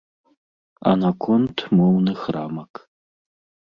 А 0.93 0.95
наконт 1.03 1.57
моўных 1.83 2.19
рамак. 2.39 2.87